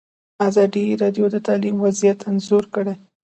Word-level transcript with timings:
ازادي 0.47 0.85
راډیو 1.01 1.25
د 1.31 1.35
تعلیم 1.47 1.75
وضعیت 1.85 2.19
انځور 2.29 2.63
کړی. 2.75 2.93